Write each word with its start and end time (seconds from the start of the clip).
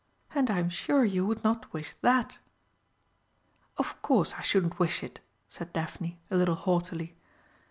And 0.33 0.49
I 0.49 0.57
am 0.57 0.71
sure 0.71 1.05
you 1.05 1.27
would 1.27 1.43
not 1.43 1.71
wish 1.71 1.93
that." 2.01 2.39
"Of 3.77 4.01
course 4.01 4.33
I 4.33 4.41
shouldn't 4.41 4.79
wish 4.79 5.03
it," 5.03 5.19
said 5.47 5.73
Daphne, 5.73 6.17
a 6.31 6.37
little 6.37 6.55
haughtily. 6.55 7.15